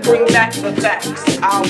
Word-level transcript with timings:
to 0.00 0.10
bring 0.10 0.26
back 0.26 0.52
the 0.52 0.72
facts. 0.80 1.38
Our 1.42 1.64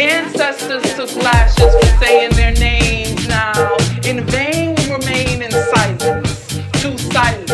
ancestors 0.00 0.82
took 0.94 1.14
lashes 1.22 1.74
for 1.74 2.04
saying 2.04 2.32
their 2.32 2.52
names 2.52 3.26
now. 3.26 3.76
In 4.04 4.24
vain 4.24 4.74
we 4.76 4.92
remain 4.92 5.42
in 5.42 5.50
silence, 5.50 6.48
too 6.80 6.96
silent, 6.98 7.48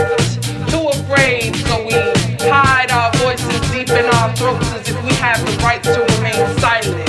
too 0.69 0.85
afraid, 0.89 1.57
so 1.57 1.85
we 1.87 1.95
hide 2.49 2.91
our 2.91 3.13
voices 3.19 3.61
deep 3.71 3.91
in 3.91 4.07
our 4.17 4.35
throats 4.37 4.71
as 4.73 4.89
if 4.89 5.03
we 5.05 5.13
have 5.15 5.41
the 5.47 5.57
right 5.63 5.83
to 5.83 6.01
remain 6.17 6.43
silent. 6.59 7.09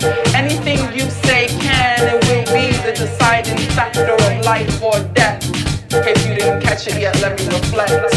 For 0.00 0.36
anything 0.36 0.78
you 0.96 1.10
say 1.10 1.48
can 1.48 2.00
and 2.08 2.24
will 2.24 2.46
be 2.54 2.72
the 2.84 2.92
deciding 2.96 3.58
factor 3.70 4.12
of 4.12 4.44
life 4.44 4.82
or 4.82 4.98
death. 5.14 5.42
Case 5.90 6.26
you 6.26 6.34
didn't 6.34 6.62
catch 6.62 6.86
it 6.86 7.00
yet, 7.00 7.20
let 7.20 7.38
me 7.38 7.46
reflect. 7.46 8.13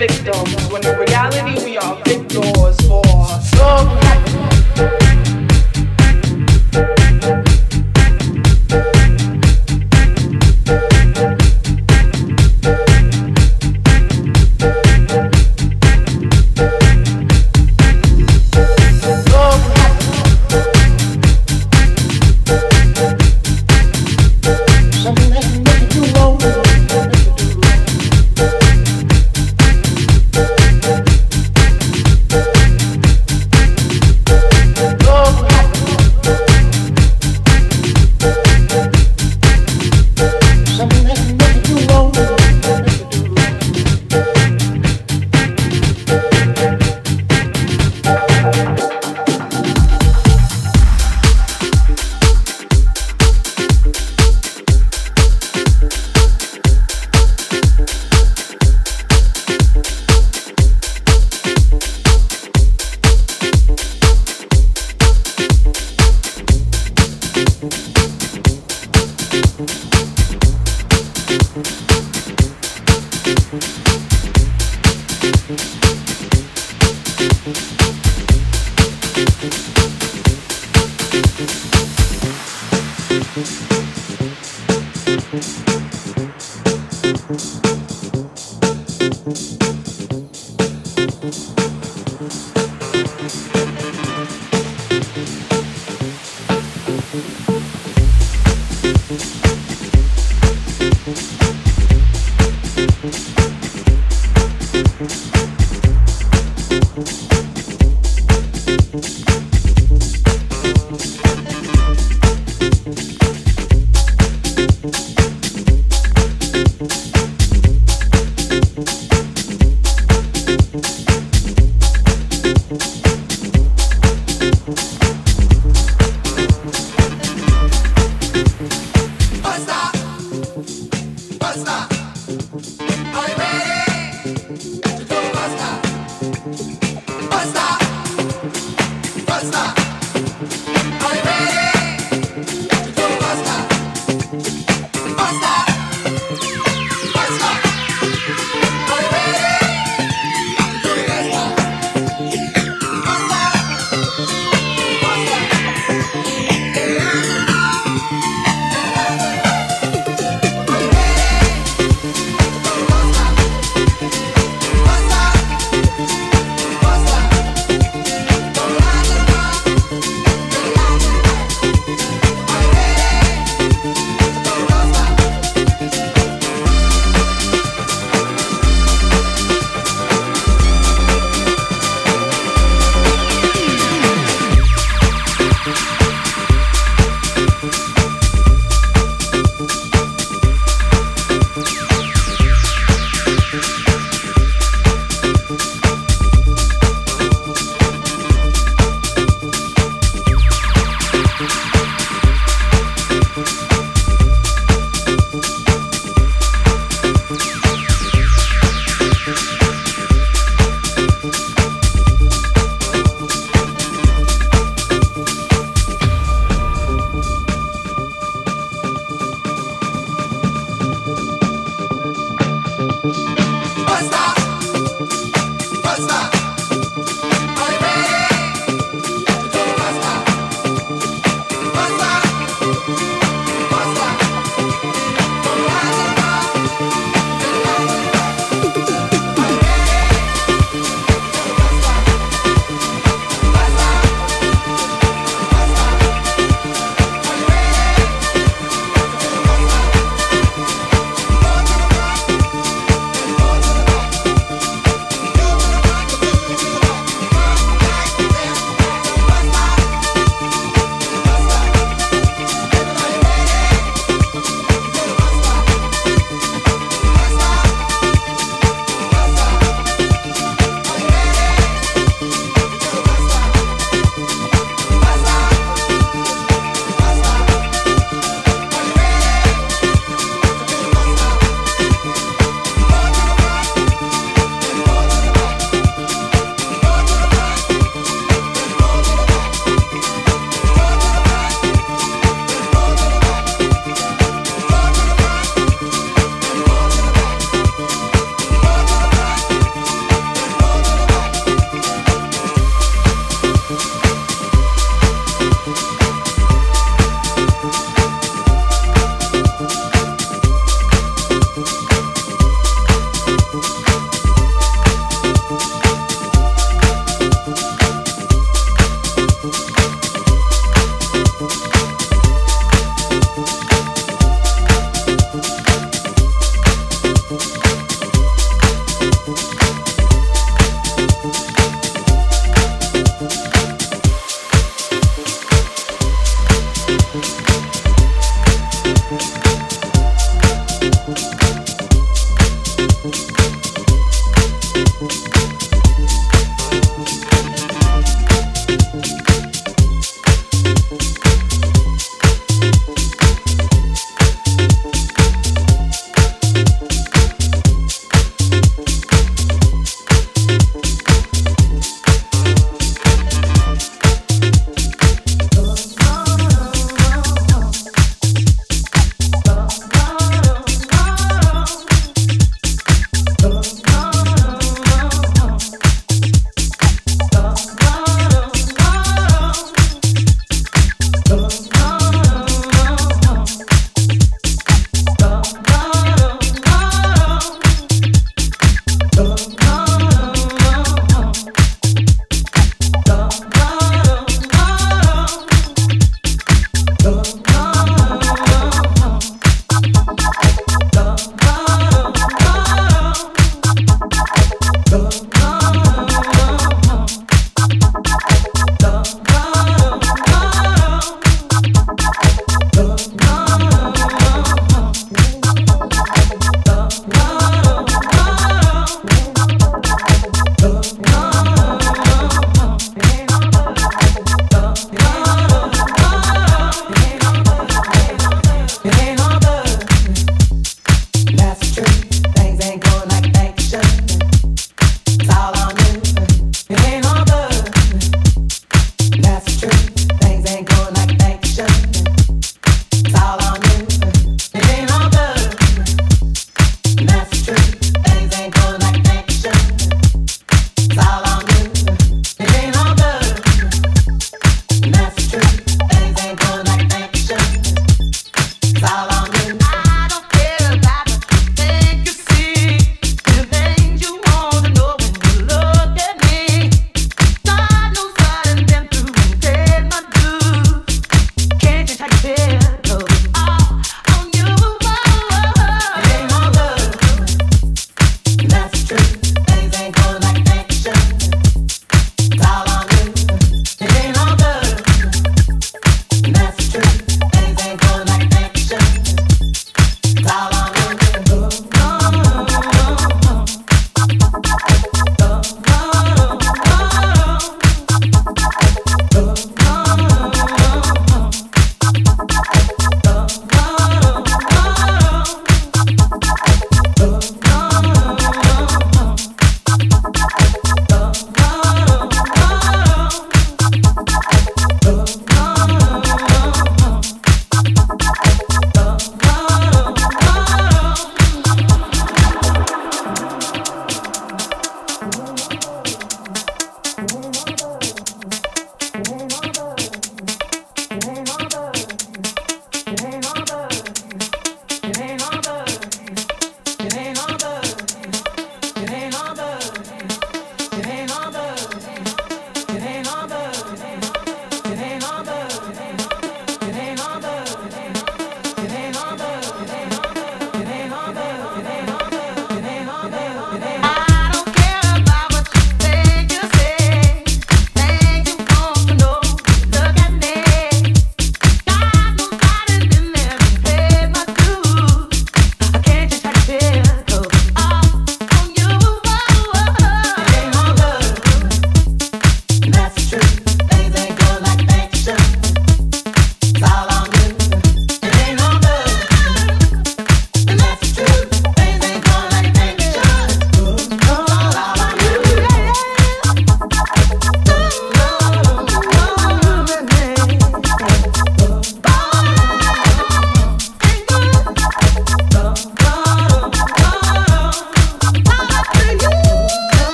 Victims 0.00 0.72
when 0.72 0.82
in 0.86 0.98
reality 0.98 1.62
we 1.62 1.76
are 1.76 1.94
victors 2.06 2.76
for 2.88 3.02